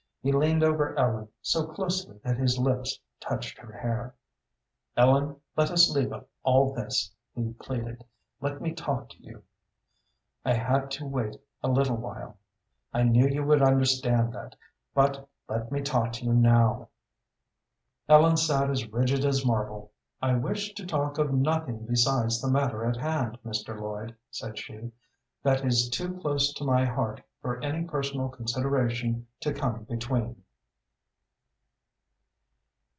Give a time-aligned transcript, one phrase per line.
[0.23, 4.13] He leaned over Ellen, so closely that his lips touched her hair.
[4.95, 8.03] "Ellen, let us leave all this," he pleaded;
[8.39, 9.41] "let me talk to you.
[10.45, 12.37] I had to wait a little while.
[12.93, 14.55] I knew you would understand that,
[14.93, 16.89] but let me talk to you now."
[18.07, 19.91] Ellen sat as rigid as marble.
[20.21, 23.75] "I wish to talk of nothing besides the matter at hand, Mr.
[23.75, 24.91] Lloyd," said she.
[25.41, 30.35] "That is too close to my heart for any personal consideration to come between."